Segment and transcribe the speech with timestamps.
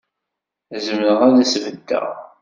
[0.85, 2.07] Zemreɣ ad as-beddeɣ.